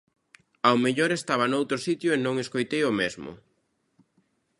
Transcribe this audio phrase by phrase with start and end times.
[0.67, 3.31] Ao mellor estaba noutro sitio e non escoitei o mesmo.